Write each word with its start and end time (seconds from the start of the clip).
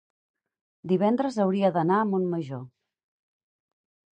divendres 0.91 1.37
hauria 1.45 1.71
d'anar 1.75 1.99
a 2.01 2.07
Montmajor. 2.13 2.65